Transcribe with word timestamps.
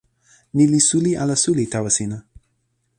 ni 0.55 0.65
li 0.71 0.79
suli 0.89 1.11
ala 1.21 1.35
suli 1.43 1.65
tawa 1.73 1.89
sina? 1.97 2.17